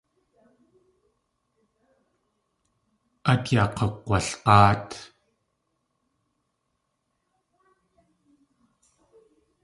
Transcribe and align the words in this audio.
Át 3.31 3.43
yaa 3.53 3.69
k̲ukg̲walg̲áat. 3.75 4.87